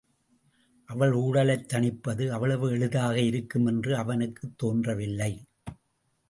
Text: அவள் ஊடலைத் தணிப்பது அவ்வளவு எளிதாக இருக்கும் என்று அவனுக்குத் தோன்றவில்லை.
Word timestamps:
அவள் 0.85 1.11
ஊடலைத் 1.11 1.73
தணிப்பது 1.73 2.29
அவ்வளவு 2.29 2.71
எளிதாக 2.71 3.19
இருக்கும் 3.19 3.65
என்று 3.65 3.95
அவனுக்குத் 3.95 4.57
தோன்றவில்லை. 4.57 5.45